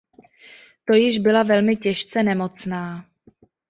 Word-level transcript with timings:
To 0.85 0.95
již 0.95 1.17
byla 1.17 1.43
velmi 1.43 1.75
těžce 1.77 2.23
nemocná. 2.23 3.05